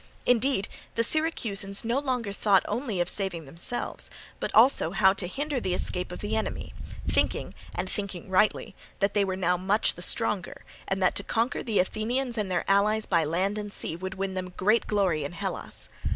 [0.25, 5.59] Indeed, the Syracusans no longer thought only of saving themselves, but also how to hinder
[5.59, 6.73] the escape of the enemy;
[7.07, 11.61] thinking, and thinking rightly, that they were now much the stronger, and that to conquer
[11.61, 15.33] the Athenians and their allies by land and sea would win them great glory in
[15.33, 15.87] Hellas.